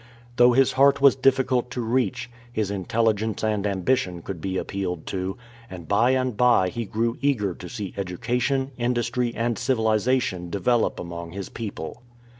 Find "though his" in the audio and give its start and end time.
0.37-0.71